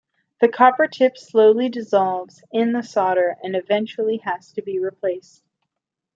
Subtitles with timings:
[0.39, 5.43] The copper tip slowly dissolves in the solder and eventually has to be replaced.